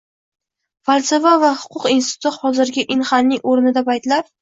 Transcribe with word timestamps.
Falsafa 0.91 1.35
va 1.45 1.53
huquq 1.65 1.87
instituti 1.99 2.35
hozirgi 2.49 2.89
Inxaning 2.99 3.51
oʻrnida 3.55 3.89
paytlar. 3.95 4.31